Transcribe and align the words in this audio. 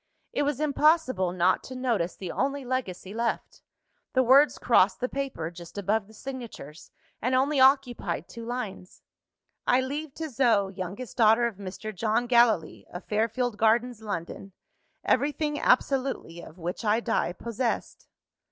It 0.33 0.41
was 0.41 0.59
impossible 0.59 1.31
not 1.31 1.61
to 1.65 1.75
notice 1.75 2.15
the 2.15 2.31
only 2.31 2.65
legacy 2.65 3.13
left; 3.13 3.61
the 4.13 4.23
words 4.23 4.57
crossed 4.57 4.99
the 4.99 5.07
paper, 5.07 5.51
just 5.51 5.77
above 5.77 6.07
the 6.07 6.13
signatures, 6.15 6.89
and 7.21 7.35
only 7.35 7.59
occupied 7.59 8.27
two 8.27 8.43
lines: 8.43 9.03
"I 9.67 9.79
leave 9.81 10.15
to 10.15 10.27
Zoe, 10.31 10.73
youngest 10.73 11.17
daughter 11.17 11.45
of 11.45 11.57
Mr. 11.57 11.95
John 11.95 12.25
Gallilee, 12.25 12.87
of 12.89 13.05
Fairfield 13.05 13.57
Gardens, 13.59 14.01
London, 14.01 14.53
everything 15.03 15.59
absolutely 15.59 16.41
of 16.41 16.57
which 16.57 16.83
I 16.83 16.99
die 16.99 17.31
possessed." 17.33 18.07